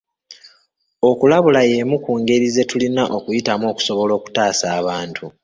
[1.09, 5.25] Okulabula y'emu ku ngeri ze tulina okuyitamu okusobola okutaasa abantu.